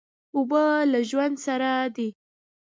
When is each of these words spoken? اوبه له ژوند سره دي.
اوبه 0.35 0.63
له 0.91 0.99
ژوند 1.09 1.35
سره 1.45 1.69
دي. 1.95 2.09